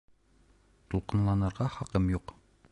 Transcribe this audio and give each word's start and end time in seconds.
Тулҡынланырға 0.93 1.71
хаҡым 1.77 2.11
юҡ. 2.19 2.39